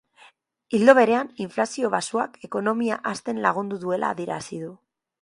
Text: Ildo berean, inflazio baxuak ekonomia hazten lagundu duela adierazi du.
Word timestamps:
Ildo 0.77 0.95
berean, 0.99 1.29
inflazio 1.45 1.93
baxuak 1.97 2.41
ekonomia 2.49 3.01
hazten 3.13 3.45
lagundu 3.47 3.83
duela 3.87 4.15
adierazi 4.17 4.65
du. 4.69 4.77